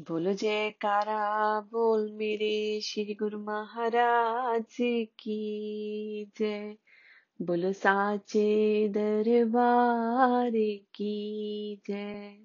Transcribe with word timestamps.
बोलो 0.00 0.32
जयकारा, 0.32 1.60
बोल 1.60 2.12
मेरे 2.12 2.80
श्री 2.80 3.14
गुरु 3.14 3.38
महाराज 3.38 4.76
की 5.18 6.30
जय। 6.38 6.76
बोलो 7.42 7.72
साचे 7.72 8.88
दरबार 8.88 10.50
की 10.94 11.80
जय। 11.86 12.38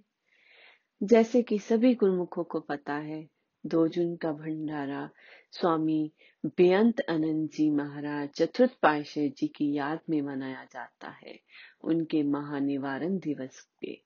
जैसे 1.04 1.41
कि 1.41 1.59
सभी 1.59 1.96
गुरुमुखों 1.96 2.43
को 2.43 2.59
पता 2.59 2.94
है, 2.94 3.29
दो 3.66 3.88
जून 3.88 4.16
का 4.16 4.31
भंडारा, 4.31 5.10
स्वामी 5.52 6.12
बेअंत 6.46 7.02
आनंद 7.10 7.50
जी 7.50 7.70
महाराज, 7.70 8.29
चतुर्थ 8.29 8.72
पातशाह 8.81 9.28
जी 9.28 9.47
की 9.47 9.74
याद 9.74 10.00
में 10.10 10.22
मनाया 10.22 10.68
जाता 10.74 11.10
है, 11.10 11.40
उनके 11.84 12.24
महानिवारण 12.24 13.20
दिवस 13.20 13.68
पे। 13.81 14.02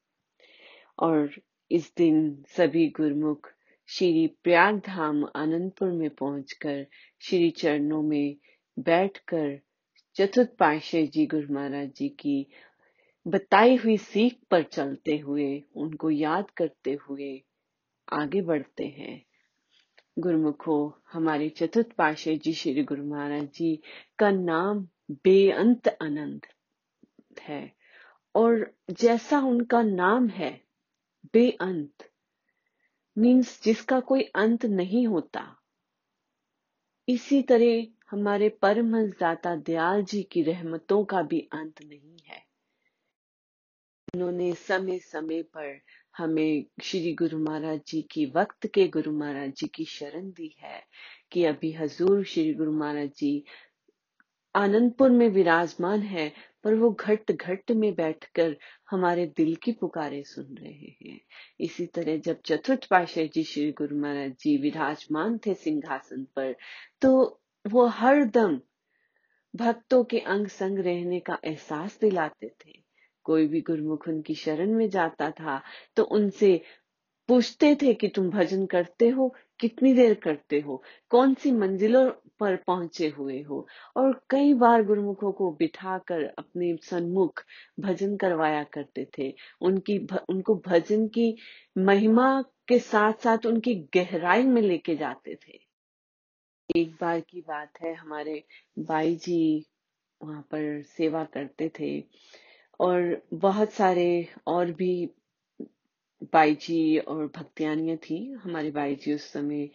और 0.99 1.31
इस 1.73 1.93
दिन 1.97 2.43
सभी 2.47 2.89
गुरमुख 2.89 3.49
श्री 3.87 4.27
प्रयाग 4.27 4.79
धाम 4.79 5.25
आनंदपुर 5.35 5.91
में 5.91 6.09
पहुंचकर 6.09 6.85
श्री 7.19 7.49
चरणों 7.49 8.01
में 8.01 8.35
बैठकर 8.79 9.59
चतुर्थ 10.15 10.49
पातशाह 10.59 11.01
जी 11.01 11.25
गुरु 11.25 11.53
महाराज 11.53 11.89
जी 11.89 12.09
की 12.09 12.47
बताई 13.27 13.75
हुई 13.75 13.97
सीख 13.97 14.37
पर 14.51 14.63
चलते 14.63 15.17
हुए, 15.17 15.63
उनको 15.75 16.09
याद 16.09 16.51
करते 16.51 16.93
हुए 16.93 17.43
आगे 18.13 18.41
बढ़ते 18.41 18.85
हैं। 18.85 19.25
गुरुमुखो, 20.19 20.97
हमारे 21.13 21.49
चतुर्थ 21.49 21.91
पातशाह 21.91 22.33
जी 22.33 22.53
श्री 22.53 22.83
गुरु 22.83 23.05
महाराज 23.05 23.43
जी 23.43 23.81
का 24.19 24.31
नाम 24.31 24.87
बेअंत 25.11 25.97
आनंद 26.01 26.45
है 27.41 27.73
और 28.35 28.73
जैसा 28.89 29.39
उनका 29.39 29.81
नाम 29.81 30.27
है 30.27 30.72
बेअंत 31.33 32.11
मीन्स 33.17 33.59
जिसका 33.63 33.99
कोई 33.99 34.21
अंत 34.21 34.65
नहीं 34.65 35.07
होता। 35.07 35.55
इसी 37.09 37.41
तरह 37.41 37.87
हमारे 38.11 38.49
परमहंस 38.49 39.13
दाता 39.19 39.55
दयाल 39.55 40.03
जी 40.03 40.23
की 40.23 40.43
रहमतों 40.43 41.05
का 41.05 41.21
भी 41.21 41.39
अंत 41.51 41.81
नहीं 41.83 42.17
है। 42.27 42.41
उन्होंने 44.15 44.53
समय 44.53 44.99
समय 44.99 45.41
पर 45.43 45.79
हमें 46.17 46.65
श्री 46.83 47.13
गुरु 47.13 47.37
महाराज 47.37 47.81
जी 47.87 48.01
की 48.01 48.25
वक्त 48.25 48.67
के 48.67 48.87
गुरु 48.87 49.11
महाराज 49.11 49.51
जी 49.51 49.67
की 49.67 49.85
शरण 49.85 50.31
दी 50.31 50.55
है 50.59 50.83
कि 51.31 51.45
अभी 51.45 51.71
हजूर 51.71 52.23
श्री 52.23 52.53
गुरु 52.53 52.71
महाराज 52.71 53.09
जी 53.17 53.43
आनंदपुर 54.55 55.09
में 55.09 55.27
विराजमान 55.29 56.01
है, 56.01 56.31
पर 56.63 56.73
वो 56.75 56.89
घट 56.91 57.31
घट 57.31 57.71
में 57.71 57.93
बैठकर 57.95 58.55
हमारे 58.91 59.25
दिल 59.37 59.55
की 59.55 59.71
पुकारे 59.71 60.21
सुन 60.23 60.57
रहे 60.57 60.93
हैं। 61.01 61.19
इसी 61.59 61.85
तरह 61.85 62.17
जब 62.17 62.41
चतुर्थ 62.45 62.87
पाशाह 62.89 63.25
जी 63.25 63.43
श्री 63.43 63.71
गुरु 63.71 63.97
महाराज 63.97 64.31
जी 64.41 64.55
विराजमान 64.57 65.37
थे 65.37 65.53
सिंहासन 65.53 66.23
पर 66.35 66.55
तो 67.01 67.41
वो 67.65 67.85
हर 67.87 68.23
दम 68.25 68.59
भक्तों 69.53 70.03
के 70.03 70.19
अंग 70.19 70.47
संग 70.49 70.79
रहने 70.79 71.19
का 71.19 71.37
एहसास 71.45 71.97
दिलाते 72.01 72.47
थे। 72.47 72.81
कोई 73.25 73.47
भी 73.47 73.61
गुरुमुख 73.61 74.07
उनकी 74.07 74.35
शरण 74.35 74.73
में 74.73 74.89
जाता 74.89 75.29
था 75.31 75.61
तो 75.95 76.03
उनसे 76.03 76.59
पूछते 77.29 77.75
थे 77.81 77.93
कि 77.93 78.07
तुम 78.07 78.29
भजन 78.29 78.65
करते 78.65 79.09
हो? 79.09 79.33
कितनी 79.63 79.93
देर 79.93 80.13
करते 80.13 80.59
हो? 80.59 80.81
कौन 81.09 81.33
सी 81.33 81.51
मंजिलों 81.51 82.09
पर 82.39 82.55
पहुँचे 82.67 83.07
हुए 83.09 83.41
हो? 83.41 83.67
और 83.97 84.13
कई 84.29 84.53
बार 84.53 84.83
गुरुमुखों 84.83 85.31
को 85.31 85.51
बिठाकर 85.51 86.23
अपने 86.37 86.75
सन्मुख 86.83 87.43
भजन 87.79 88.17
करवाया 88.17 88.63
करते 88.63 89.07
थे। 89.17 89.33
उनकी 89.61 89.99
भ, 89.99 90.19
उनको 90.29 90.55
भजन 90.67 91.07
की 91.07 91.35
महिमा 91.77 92.41
के 92.67 92.79
साथ 92.79 93.13
साथ 93.13 93.45
उनकी 93.45 93.75
गहराई 93.95 94.43
में 94.43 94.61
लेके 94.61 94.95
जाते 94.95 95.35
थे। 95.47 95.59
एक 96.69 96.95
बार 97.01 97.19
की 97.21 97.41
बात 97.41 97.81
है 97.81 97.93
हमारे 97.93 98.43
बाई 98.79 99.15
जी 99.15 99.65
वहाँ 100.21 100.41
पर 100.41 100.81
सेवा 100.87 101.23
करते 101.23 101.71
थे 101.79 101.89
और 102.79 103.21
बहुत 103.33 103.71
सारे 103.71 104.07
और 104.47 104.71
भी 104.71 104.93
बाई 106.33 106.55
जी 106.55 106.97
और 106.97 107.25
भक्तियानियाँ 107.35 107.97
थी। 107.97 108.17
हमारे 108.43 108.71
बाई 108.71 108.95
जी 108.95 109.13
उस 109.13 109.31
समय 109.33 109.69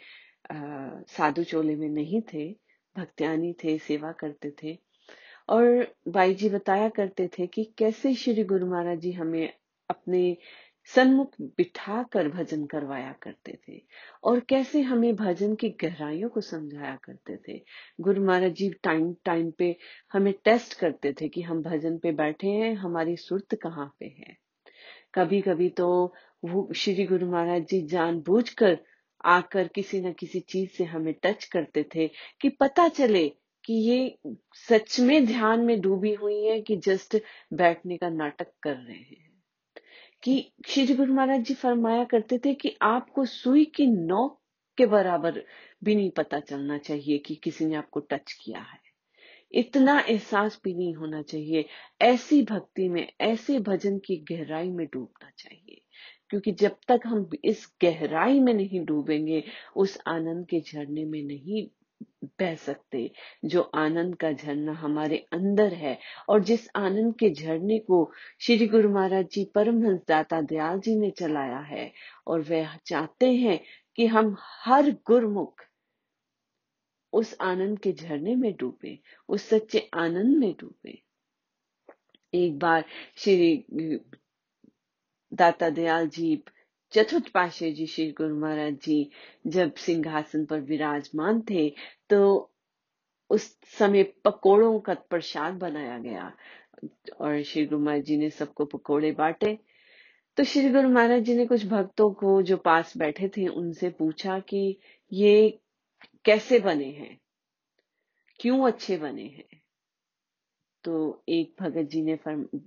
साधु 0.53 1.45
चोले 1.45 1.75
में 1.77 1.89
नहीं 1.89 2.21
थे। 2.35 2.51
भक्तियानी 2.97 3.53
थे, 3.65 3.79
सेवा 3.79 4.13
करते 4.13 4.51
थे। 4.63 4.79
और 5.49 5.95
बाई 6.09 6.35
जी 6.35 6.49
बताया 6.49 6.89
करते 6.89 7.29
थे 7.29 7.47
कि 7.47 7.65
कैसे 7.79 8.15
श्री 8.15 8.45
गुरु 8.45 8.67
महाराज 8.67 8.99
जी 9.01 9.13
हमें 9.13 9.53
अपने 9.91 10.37
सन्मुख 10.89 11.33
बिठा 11.41 12.03
कर 12.03 12.29
भजन 12.29 12.65
करवाया 12.67 13.13
करते 13.23 13.59
थे 13.69 13.81
और 14.25 14.41
कैसे 14.41 14.81
हमें 14.83 15.15
भजन 15.17 15.55
की 15.55 15.69
गहराइयों 15.83 16.29
को 16.29 16.41
समझाया 16.41 16.95
करते 17.05 17.37
थे। 17.49 17.61
गुरु 18.01 18.25
महाराज 18.25 18.53
जी 18.53 18.69
टाइम 18.83 19.13
टाइम 19.25 19.51
पे 19.51 19.77
हमें 20.13 20.33
टेस्ट 20.45 20.79
करते 20.81 21.13
थे 21.13 21.29
कि 21.29 21.43
हम 21.43 21.63
भजन 21.63 21.99
पे 21.99 22.13
बैठे 22.13 22.49
हैं, 22.49 22.75
हमारी 22.75 23.17
सुरत 23.17 23.55
कहाँ 23.55 23.93
पे 24.01 24.07
है। 24.19 24.37
कभी 25.15 25.41
कभी 25.41 25.69
तो 25.71 26.15
वो 26.45 26.73
श्री 26.77 27.05
गुरु 27.05 27.31
महाराज 27.31 27.63
जी 27.63 27.83
जानबूझकर 27.83 28.79
आकर 29.25 29.69
किसी 29.69 30.01
न 30.01 30.13
किसी 30.13 30.41
चीज़ 30.41 30.71
से 30.71 30.85
हमें 30.85 31.15
टच 31.23 31.45
करते 31.45 31.87
थे 31.95 32.09
कि 32.41 32.49
पता 32.49 32.89
चले 32.89 33.29
कि 33.65 33.75
ये 33.75 34.19
सच 34.55 35.01
में 35.01 35.27
ध्यान 35.27 35.61
में 35.61 35.81
डूबी 35.81 36.15
हुई 36.15 36.45
है 36.45 36.61
कि 36.61 36.77
जस्ट 36.77 37.17
बैठने 37.53 37.97
का 37.97 38.09
नाटक 38.09 38.47
कर 38.63 38.77
रहे 38.77 38.97
हैं। 38.97 39.43
कि 40.23 40.53
श्री 40.67 40.95
गुरु 40.95 41.15
महाराज 41.15 41.41
जी 41.41 41.55
फरमाया 41.55 42.05
करते 42.05 42.39
थे 42.39 42.55
कि 42.55 42.77
आपको 42.83 43.25
सुई 43.25 43.65
की 43.65 43.87
नोक 43.87 44.43
के 44.77 44.87
बराबर 44.87 45.45
भी 45.85 45.95
नहीं 45.95 46.11
पता 46.11 46.41
चलना 46.41 46.79
चाहिए 46.79 47.19
कि 47.19 47.35
किसी 47.35 47.67
ने 47.67 47.75
आपको 47.75 48.01
टच 48.01 48.33
किया 48.33 48.61
है। 48.61 48.89
इतना 49.53 50.01
एहसास 50.01 50.61
भी 50.65 50.75
नहीं 50.75 50.95
होना 50.95 51.23
चाहिए। 51.23 51.65
ऐसी 52.03 52.43
भक्ति 52.43 52.89
में, 52.89 53.13
ऐसे 53.21 53.59
भजन 53.59 53.99
की 53.99 54.17
गहराई 54.17 54.71
में 54.71 54.87
डूबना 54.87 55.31
चाहिए। 55.39 55.83
क्योंकि 56.31 56.53
जब 56.53 56.77
तक 56.89 57.01
हम 57.07 57.29
इस 57.45 57.67
गहराई 57.83 58.41
में 58.41 58.55
नहीं 58.55 58.85
डूबेंगे, 58.85 59.43
उस 59.77 59.99
आनंद 60.07 60.47
के 60.47 60.61
झरने 60.61 61.05
में 61.05 61.23
नहीं 61.23 61.67
बह 62.41 62.55
सकते। 62.55 63.11
जो 63.45 63.61
आनंद 63.75 64.17
का 64.17 64.33
झरना 64.33 64.73
हमारे 64.73 65.17
अंदर 65.33 65.75
है 65.75 65.99
और 66.29 66.43
जिस 66.45 66.69
आनंद 66.77 67.15
के 67.15 67.31
झरने 67.31 67.79
को 67.79 68.13
श्री 68.41 68.67
गुरु 68.67 68.91
महाराज 68.91 69.27
जी 69.33 69.45
परमहंस 69.45 70.01
दाता 70.09 70.41
दयाल 70.41 70.81
जी 70.81 70.97
ने 70.97 71.11
चलाया 71.11 71.59
है 71.59 71.93
और 72.27 72.41
वह 72.41 72.77
चाहते 72.87 73.33
हैं 73.33 73.61
कि 73.97 74.07
हम 74.07 74.37
हर 74.41 74.91
गुरमुख 75.07 75.63
उस 77.13 77.37
आनंद 77.41 77.79
के 77.79 77.93
झरने 77.93 78.35
में 78.35 78.53
डूबे, 78.57 78.99
उस 79.29 79.49
सच्चे 79.49 79.89
आनंद 79.95 80.37
में 80.37 80.55
डूबे। 80.61 81.03
एक 82.35 82.59
बार 82.59 82.85
श्री 83.17 83.65
दाता 85.33 85.71
दयाल 85.71 86.09
जी 86.09 86.43
चतुर्थ 86.93 87.29
पाशे 87.29 87.73
जी 87.73 87.87
श्री 87.87 88.13
गुरु 88.13 88.41
महाराज 88.41 88.75
जी 88.75 89.11
जब 89.47 89.75
सिंहासन 89.75 90.45
पर 90.45 90.61
विराजमान 90.61 91.41
थे 91.41 91.75
तो 92.11 92.53
उस 93.31 93.57
समय 93.79 94.03
पकोड़ों 94.03 94.81
का 94.81 94.95
प्रसाद 94.95 95.55
बनाया 95.55 95.99
गया 95.99 96.33
और 97.21 97.43
श्री 97.43 97.67
गुरु 97.67 97.81
महाराज 97.81 98.03
जी 98.03 98.17
ने 98.17 98.31
सबको 98.31 98.65
पकोड़े 98.65 99.13
बांटे। 99.13 99.59
तो 100.37 100.45
श्री 100.45 100.71
गुरु 100.71 100.89
महाराज 100.89 101.23
जी 101.23 101.35
ने 101.35 101.47
कुछ 101.47 101.67
भक्तों 101.67 102.11
को 102.11 102.43
जो 102.43 102.57
पास 102.57 102.97
बैठे 102.97 103.29
थे, 103.29 103.49
उनसे 103.49 103.91
पूछा 103.91 104.39
कि 104.39 104.79
ये 105.13 105.59
कैसे 106.25 106.59
बने 106.59 106.91
हैं? 106.91 107.19
क्यों 108.41 108.67
अच्छे 108.67 108.97
बने 108.97 109.23
हैं? 109.23 109.61
तो 110.85 111.23
एक 111.29 111.55
भगत 111.61 111.89
जी 111.91 112.03
ने 112.03 112.19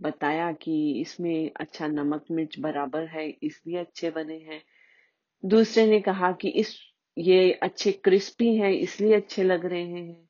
बताया 0.02 0.52
कि 0.52 1.02
इसमें 1.02 1.52
अच्छा 1.60 1.88
नमक 1.88 2.26
मिर्च 2.32 2.60
बराबर 2.60 3.06
है, 3.08 3.28
इसलिए 3.30 3.78
अच्छे 3.78 4.10
बने 4.12 4.38
हैं। 4.38 4.62
दूसरे 5.44 5.86
ने 5.88 6.00
कहा 6.02 6.32
कि 6.32 6.50
इस, 6.50 6.76
ये 7.18 7.52
अच्छे 7.54 7.92
क्रिस्पी 7.92 8.56
हैं, 8.56 8.72
इसलिए 8.72 9.16
अच्छे 9.16 9.44
लग 9.44 9.66
रहे 9.66 9.84
हैं। 9.84 10.28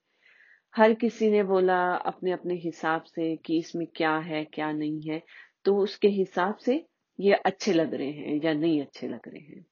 हर 0.73 0.93
किसी 0.93 1.29
ने 1.31 1.43
बोला 1.43 1.79
अपने 1.95 2.31
अपने 2.31 2.55
हिसाब 2.55 3.03
से 3.03 3.35
कि 3.35 3.57
इसमें 3.57 3.87
क्या 3.95 4.17
है, 4.17 4.43
क्या 4.45 4.71
नहीं 4.71 5.01
है 5.01 5.21
तो 5.65 5.75
उसके 5.77 6.07
हिसाब 6.07 6.57
से 6.57 6.85
ये 7.19 7.33
अच्छे 7.35 7.73
लग 7.73 7.93
रहे 7.93 8.11
हैं 8.11 8.39
या 8.43 8.53
नहीं 8.53 8.81
अच्छे 8.81 9.07
लग 9.07 9.27
रहे 9.27 9.41
हैं। 9.41 9.65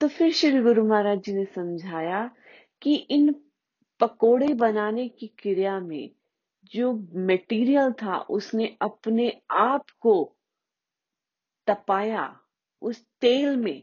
तो 0.00 0.08
फिर 0.08 0.32
श्री 0.32 0.60
गुरु 0.60 0.84
महाराज 0.84 1.22
जी 1.22 1.32
ने 1.32 1.44
समझाया 1.44 2.30
कि 2.82 2.94
इन 2.94 3.34
पकोड़े 4.00 4.52
बनाने 4.54 5.08
की 5.08 5.26
क्रिया 5.38 5.78
में 5.80 6.10
जो 6.74 6.92
मटेरियल 7.16 7.92
था, 7.92 8.18
उसने 8.18 8.76
अपने 8.82 9.42
आप 9.50 9.90
को 10.00 10.36
तपाया 11.66 12.40
उस 12.82 13.04
तेल 13.20 13.56
में 13.56 13.82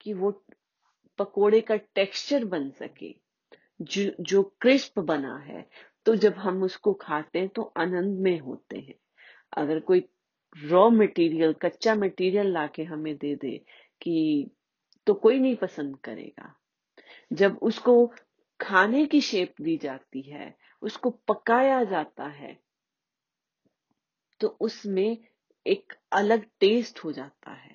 कि 0.00 0.12
वो 0.12 0.30
पकोड़े 1.18 1.60
का 1.60 1.76
टेक्सचर 1.76 2.44
बन 2.44 2.70
सके, 2.70 3.14
जो 3.82 4.10
जो 4.20 4.42
क्रिस्प 4.60 4.98
बना 4.98 5.36
है। 5.38 5.68
तो 6.06 6.16
जब 6.16 6.34
हम 6.34 6.62
उसको 6.62 6.92
खाते 6.94 7.38
हैं 7.38 7.48
तो 7.48 7.62
आनंद 7.76 8.18
में 8.18 8.38
होते 8.40 8.78
हैं। 8.78 8.94
अगर 9.56 9.80
कोई 9.80 10.08
रॉ 10.64 10.90
मटेरियल 10.90 11.52
कच्चा 11.52 11.94
मटेरियल 11.94 12.46
लाके 12.46 12.84
हमें 12.84 13.16
दे 13.16 13.34
दे 13.36 13.56
कि 14.02 14.50
तो 15.06 15.14
कोई 15.14 15.38
नहीं 15.38 15.56
पसंद 15.56 15.96
करेगा। 15.96 16.54
जब 17.32 17.58
उसको 17.62 18.12
खाने 18.60 19.06
की 19.06 19.20
शेप 19.20 19.54
दी 19.60 19.76
जाती 19.76 20.22
है 20.22 20.54
उसको 20.86 21.10
पकाया 21.10 21.84
जाता 21.84 22.24
है 22.24 22.56
तो 24.40 24.48
उसमें 24.60 25.18
एक 25.66 25.92
अलग 26.12 26.44
टेस्ट 26.60 27.04
हो 27.04 27.12
जाता 27.12 27.50
है। 27.50 27.74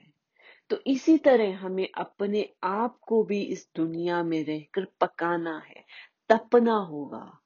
तो 0.70 0.78
इसी 0.88 1.18
तरह 1.18 1.58
हमें 1.58 1.88
अपने 1.96 2.50
आप 2.64 3.00
को 3.02 3.24
भी 3.24 3.42
इस 3.42 3.68
दुनिया 3.76 4.24
में 4.24 4.46
रहकर 4.46 4.86
पकाना 5.02 5.58
है, 5.68 5.84
तपना 6.30 6.74
होगा। 6.74 7.40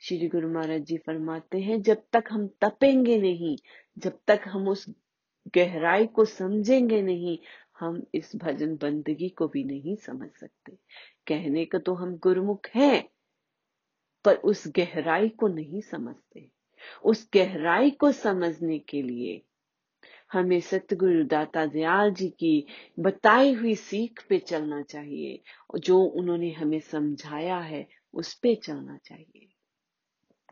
श्री 0.00 0.28
गुरु 0.28 0.48
महाराज 0.48 0.82
जी 0.82 0.96
फरमाते 0.98 1.60
हैं, 1.60 1.82
जब 1.82 2.02
तक 2.12 2.24
हम 2.30 2.46
तपेंगे 2.60 3.18
नहीं, 3.18 3.56
जब 3.98 4.18
तक 4.26 4.40
हम 4.46 4.68
उस 4.68 4.86
गहराई 5.56 6.06
को 6.06 6.24
समझेंगे 6.24 7.02
नहीं, 7.02 7.38
हम 7.80 8.02
इस 8.14 8.36
भजन 8.36 8.76
बंदगी 8.76 9.28
को 9.28 9.48
भी 9.48 9.64
नहीं 9.64 9.96
समझ 9.96 10.30
सकते। 10.40 10.72
कहने 11.26 11.64
का 11.64 11.78
तो 11.78 11.94
हम 11.94 12.16
गुरुमुख 12.16 12.68
हैं 12.74 13.11
पर 14.24 14.34
उस 14.34 14.64
गहराई 14.68 15.28
को 15.28 15.48
नहीं 15.48 15.80
समझते। 15.80 16.48
उस 17.04 17.28
गहराई 17.34 17.90
को 17.90 18.12
समझने 18.12 18.78
के 18.78 19.02
लिए 19.02 19.42
हमें 20.32 20.60
सतगुरु 20.60 21.24
दाता 21.24 21.66
दयाल 21.66 22.10
जी 22.10 22.28
की 22.28 22.66
बताई 22.98 23.52
हुई 23.52 23.74
सीख 23.74 24.24
पे 24.28 24.38
चलना 24.38 24.82
चाहिए 24.82 25.42
जो 25.78 25.98
उन्होंने 25.98 26.52
हमें 26.52 26.80
समझाया 26.80 27.58
है 27.58 27.86
उस 28.14 28.34
पे 28.34 28.54
चलना 28.54 28.98
चाहिए। 29.04 29.48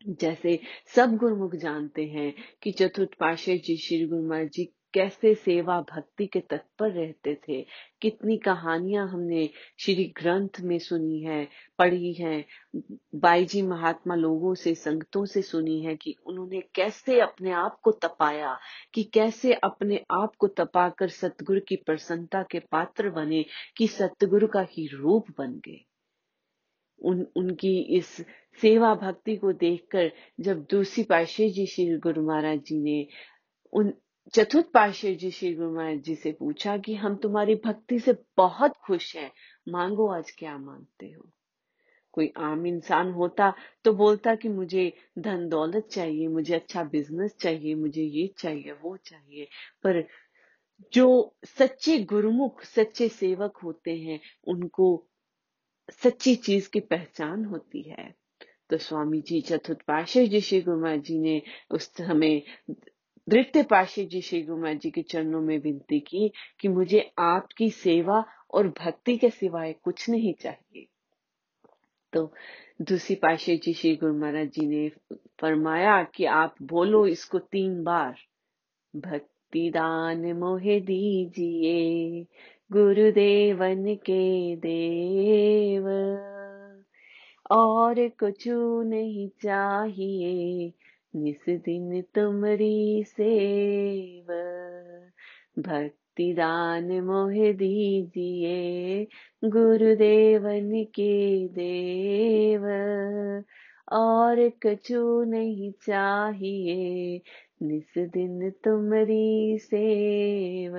जैसे 0.09 0.59
सब 0.87 1.17
गुरुमुख 1.17 1.55
जानते 1.55 2.05
हैं 2.07 2.35
कि 2.63 2.71
चतुर्थ 2.73 3.11
पाशे 3.21 3.59
जी 3.59 3.77
श्री 3.77 4.07
गुरु 4.07 4.29
महाराज 4.29 4.49
जी 4.49 4.65
कैसे 4.95 5.35
सेवा 5.35 5.81
भक्ति 5.81 6.27
के 6.27 6.41
तत्पर 6.41 6.91
रहते 6.91 7.35
थे? 7.49 7.67
कितनी 8.01 8.37
कहानियाँ 8.37 9.09
हमने 9.09 9.51
श्री 9.79 10.15
ग्रंथ 10.23 10.61
में 10.61 10.79
सुनी 10.79 11.21
है, 11.21 11.49
पढ़ी 11.79 12.13
है, 12.13 12.45
बाई 13.15 13.45
जी 13.45 13.63
महात्मा 13.63 14.15
लोगों 14.15 14.55
से, 14.55 14.75
संगतों 14.75 15.25
से 15.25 15.43
सुनी 15.43 15.81
है 15.81 15.97
कि 15.97 16.17
उन्होंने 16.27 16.61
कैसे 16.75 17.21
अपने 17.21 17.51
आप 17.51 17.81
को 17.83 17.91
तपाया, 17.91 18.59
कि 18.95 19.05
कैसे 19.05 19.53
अपने 19.53 20.05
आप 20.11 20.37
को 20.37 20.47
तपाकर 20.47 21.09
सतगुरु 21.09 21.61
की 21.61 21.77
प्रसन्नता 21.77 22.43
के 22.43 22.59
पात्र 22.59 23.11
बने, 23.11 23.45
कि 23.77 23.87
सतगुरु 23.87 24.47
का 24.47 24.67
ही 24.71 24.87
रूप 24.87 25.27
बन 25.39 25.53
गए। 25.53 25.85
उन, 27.03 27.27
उनकी 27.37 27.81
इस 27.81 28.07
सेवा 28.61 28.95
भक्ति 28.95 29.37
को 29.37 29.53
देखकर 29.53 30.13
जब 30.41 30.67
दूसरी 30.71 31.05
पाशे 31.05 31.51
जी, 31.51 31.67
श्री 31.67 31.99
गुरु 31.99 32.23
महाराज 32.23 32.59
जी 32.59 32.79
ने 32.81 33.07
उन 33.73 33.93
चतुर्थ 34.35 34.67
पाशे 34.67 35.15
जी 35.15 35.31
श्री 35.31 35.55
गुरु 35.55 35.75
महाराज 35.75 35.99
जी 35.99 36.15
से 36.15 36.33
पूछा 36.33 36.79
कि 36.79 36.95
हम 36.95 37.17
तुम्हारी 37.17 37.55
भक्ति 37.55 37.99
से 37.99 38.15
बहुत 38.37 38.77
खुश 38.77 39.17
हैं। 39.17 39.33
मांगो 39.69 40.07
आज 40.07 40.31
क्या 40.31 40.59
मांगते 40.59 41.07
हो? 41.07 41.31
कोई 42.13 42.33
आम 42.37 42.67
इंसान 42.67 43.11
होता 43.11 43.53
तो 43.85 43.93
बोलता 43.93 44.35
कि 44.35 44.49
मुझे 44.49 44.93
धन 45.19 45.49
दौलत 45.49 45.89
चाहिए, 45.91 46.29
मुझे 46.29 46.55
अच्छा 46.55 46.85
बिज़नेस 46.85 47.37
चाहिए, 47.41 47.75
मुझे 47.75 48.03
ये 48.03 48.35
चाहिए, 48.39 48.73
वो 48.73 48.97
चाहिए। 48.97 49.45
पर 49.83 50.09
जो 50.93 51.37
सच्चे 51.45 51.99
गुरुमुख, 51.99 52.63
सच्चे 52.63 53.09
सेवक 53.09 53.57
होते 53.57 53.97
हैं, 53.97 54.21
उनको 54.47 55.07
सच्ची 55.91 56.35
चीज़ 56.35 56.71
की 56.71 56.81
पहचान 56.81 57.45
होती 57.45 57.83
है। 57.83 58.15
तो 58.71 58.79
स्वामी 58.79 59.21
जी, 59.21 59.41
चतुर्थ 59.41 59.83
पाशे 59.83 60.27
जी 60.27 60.41
श्री 60.41 60.61
गुरु 60.61 60.97
जी 60.97 61.19
ने 61.19 61.43
उस 61.71 61.83
समय 61.83 62.43
नृत्य 63.33 63.63
पाशी 63.63 64.05
जी 64.05 64.21
श्री 64.21 64.43
गुरु 64.43 64.59
महाराज 64.59 64.79
जी 64.79 64.91
के 64.91 65.03
चरणों 65.03 65.41
में 65.41 65.59
विनती 65.59 66.01
की 66.01 66.33
कि 66.61 66.69
मुझे 66.69 67.11
आपकी 67.19 67.71
सेवा 67.71 68.25
और 68.55 68.69
भक्ति 68.69 69.17
के 69.17 69.31
सिवाय 69.31 69.75
कुछ 69.83 70.11
नहीं 70.11 70.35
चाहिए। 70.35 70.87
तो 72.13 72.33
दूसरी 72.83 73.17
पाशे 73.17 73.57
जी 73.57 73.73
श्री 73.73 73.97
गुरु 73.97 74.15
महाराज 74.15 74.49
जी 74.49 74.67
ने 74.67 74.89
फरमाया 75.41 76.03
कि 76.03 76.25
आप 76.25 76.55
बोलो 76.63 77.07
इसको 77.07 77.39
तीन 77.39 77.83
बार। 77.83 78.15
भक्ति 78.97 79.71
दान 79.71 80.33
मोहे 80.33 80.81
दीजिए, 80.81 82.27
गुरुदेवन 82.73 83.95
के 83.95 84.57
देव, 84.57 85.89
और 87.51 88.09
कुछ 88.09 88.49
नहीं 88.87 89.29
चाहिए। 89.29 90.73
निस 91.17 91.45
दिन 91.49 92.03
तुमरी 92.15 93.05
सेव। 93.07 94.27
भक्ति 95.63 96.33
दान 96.33 97.01
मोह 97.01 97.53
दीजिए 97.53 99.07
गुरुदेवन 99.45 100.85
के 100.85 101.49
देव। 101.49 102.65
और 103.93 104.49
कछु 104.67 105.25
नहीं 105.25 105.73
चाहिए 105.73 107.21
निस 107.63 107.99
दिन 107.99 108.51
तुमरी 108.51 109.59
सेव। 109.59 110.73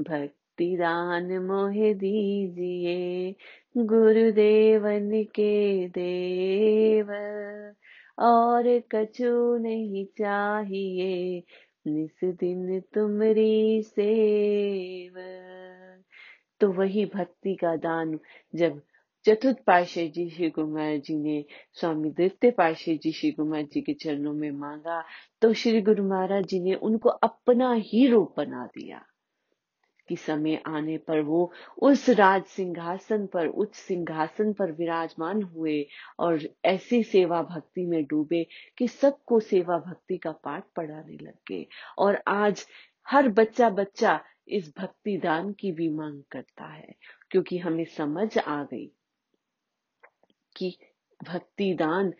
भक्ति 0.00 0.76
दान 0.76 1.38
मोह 1.38 1.92
दीजिए 1.92 3.34
गुरुदेवन 3.76 5.24
के 5.24 5.88
देव। 5.88 7.06
और 8.18 8.82
कछु 8.94 9.56
नहीं 9.56 10.06
चाहिए। 10.06 11.42
निस 11.86 12.24
दिन 12.24 12.80
तुमरी 12.80 13.82
सेव। 13.82 15.14
तो 16.60 16.72
वही 16.72 17.06
भक्ति 17.06 17.54
का 17.54 17.76
दान। 17.76 18.18
जब 18.54 18.82
चतुर्थ 19.24 19.56
पाशे 19.66 20.08
जी 20.08 20.30
श्री 20.30 20.50
कुमार 20.50 20.96
जी 20.96 21.16
ने 21.16 21.44
स्वामी 21.72 22.10
द्वितीय 22.10 22.50
पाशे 22.50 22.96
जी 22.96 23.12
श्री 23.12 23.30
कुमार 23.30 23.62
जी 23.62 23.80
के 23.80 23.94
चरणों 23.94 24.32
में 24.32 24.50
मांगा 24.50 25.04
तो 25.40 25.52
श्री 25.52 25.82
गुरु 25.82 26.04
महाराज 26.04 26.44
जी 26.44 26.60
ने 26.60 26.74
उनको 26.74 27.08
अपना 27.08 27.72
ही 27.72 28.06
रूप 28.06 28.34
बना 28.36 28.66
दिया। 28.66 29.02
कि 30.08 30.16
समय 30.16 30.62
आने 30.66 30.96
पर 30.98 31.20
वो 31.20 31.52
उस 31.82 32.10
राज 32.10 32.44
सिंहासन 32.44 33.26
पर, 33.26 33.46
उच्च 33.46 33.74
सिंहासन 33.74 34.52
पर 34.52 34.72
विराजमान 34.72 35.42
हुए 35.42 35.86
और 36.18 36.40
ऐसी 36.64 37.02
सेवा 37.02 37.42
भक्ति 37.42 37.86
में 37.86 38.04
डूबे 38.04 38.46
कि 38.78 38.88
सबको 38.88 39.40
सेवा 39.40 39.78
भक्ति 39.78 40.18
का 40.18 40.32
पाठ 40.32 40.64
पढ़ाने 40.76 41.16
लग। 41.22 41.34
गए 41.48 41.66
और 41.98 42.22
आज 42.28 42.66
हर 43.08 43.28
बच्चा 43.28 43.70
बच्चा 43.70 44.20
इस 44.48 44.72
भक्ति 44.78 45.16
दान 45.16 45.52
की 45.52 45.72
भी 45.72 45.88
मांग 45.88 46.22
करता 46.30 46.64
है, 46.64 46.94
क्योंकि 47.30 47.58
हमें 47.58 47.84
समझ 47.84 48.38
आ 48.38 48.62
गई 48.64 48.90
कि 50.56 50.78
भक्ति 51.24 51.74
दान 51.74 52.14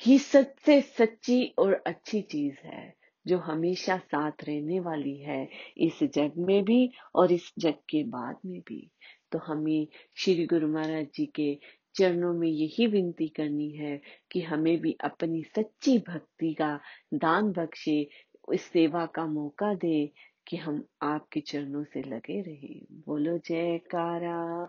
ही 0.00 0.18
सबसे 0.18 0.80
सच्ची 0.80 1.54
और 1.58 1.82
अच्छी 1.86 2.22
चीज़ 2.22 2.56
है। 2.64 2.99
जो 3.26 3.38
हमेशा 3.38 3.96
साथ 3.98 4.32
रहने 4.44 4.80
वाली 4.80 5.16
है 5.16 5.48
इस 5.78 6.02
जग 6.02 6.32
में 6.38 6.64
भी 6.64 6.90
और 7.14 7.32
इस 7.32 7.52
जग 7.58 7.74
के 7.88 8.04
बाद 8.04 8.36
में 8.46 8.60
भी। 8.60 8.90
तो 9.32 9.38
हमें 9.38 9.86
श्री 10.16 10.46
गुरु 10.46 10.68
महाराज 10.68 11.06
जी 11.14 11.26
के 11.26 11.58
चरणों 11.94 12.32
में 12.34 12.48
यही 12.48 12.86
विनती 12.86 13.28
करनी 13.28 13.70
है 13.70 14.00
कि 14.30 14.40
हमें 14.40 14.80
भी 14.80 14.96
अपनी 15.04 15.42
सच्ची 15.42 15.98
भक्ति 15.98 16.54
का 16.54 16.80
दान 17.14 17.52
बख्शे, 17.52 18.08
इस 18.54 18.62
सेवा 18.62 19.06
का 19.06 19.26
मौका 19.26 19.74
दे 19.74 20.10
कि 20.46 20.56
हम 20.56 20.84
आपके 21.02 21.40
चरणों 21.40 21.84
से 21.84 22.02
लगे 22.02 22.40
रहे। 22.40 22.86
बोलो 22.92 23.38
जयकारा। 23.38 24.68